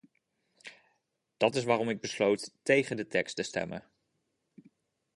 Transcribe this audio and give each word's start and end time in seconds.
Dat 1.37 1.55
is 1.55 1.63
waarom 1.63 1.89
ik 1.89 2.01
besloot 2.01 2.51
tegen 2.63 2.97
de 2.97 3.07
tekst 3.07 3.35
te 3.35 3.43
stemmen. 3.43 3.91